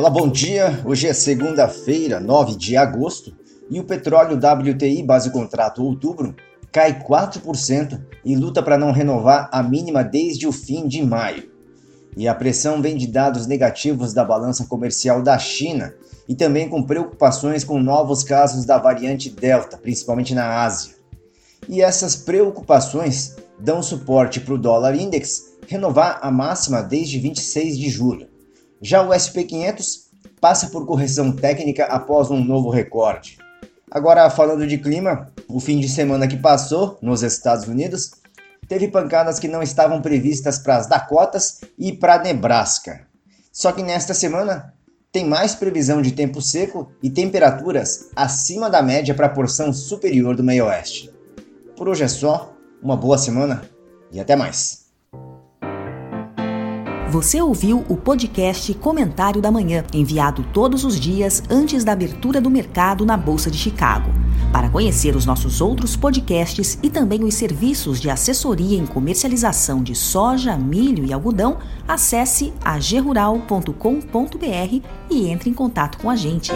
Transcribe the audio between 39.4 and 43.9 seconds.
não estavam previstas para as Dakotas e para Nebraska. Só que